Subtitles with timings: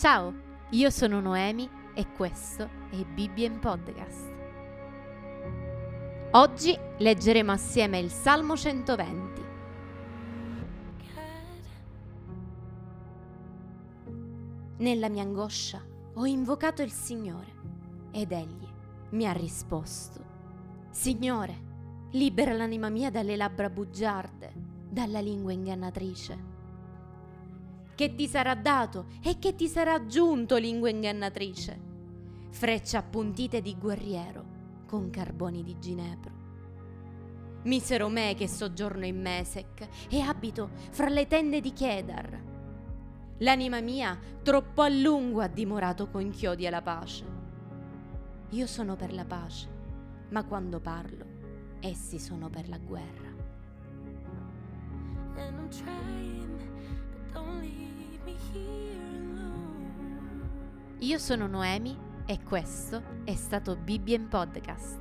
[0.00, 0.32] Ciao,
[0.70, 4.32] io sono Noemi e questo è Bibbia in Podcast.
[6.30, 9.42] Oggi leggeremo assieme il Salmo 120.
[14.78, 15.84] Nella mia angoscia
[16.14, 17.52] ho invocato il Signore
[18.10, 18.68] ed Egli
[19.10, 20.24] mi ha risposto.
[20.88, 24.50] Signore, libera l'anima mia dalle labbra bugiarde,
[24.88, 26.59] dalla lingua ingannatrice.
[28.00, 31.78] Che ti sarà dato e che ti sarà aggiunto, lingua ingannatrice?
[32.48, 34.42] Frecce appuntite di guerriero
[34.86, 36.32] con carboni di ginepro.
[37.64, 42.42] Misero me che soggiorno in Mesec e abito fra le tende di Kedar.
[43.40, 47.26] L'anima mia troppo a lungo ha dimorato con chiodi alla pace.
[48.48, 49.68] Io sono per la pace,
[50.30, 51.26] ma quando parlo,
[51.80, 53.28] essi sono per la guerra.
[61.02, 64.98] Io sono Noemi e questo è stato Bibbia in Podcast.